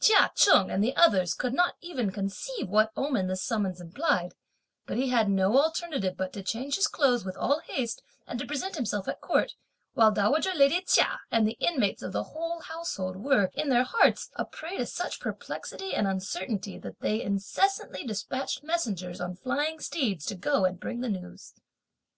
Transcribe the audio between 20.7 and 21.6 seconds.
bring the news.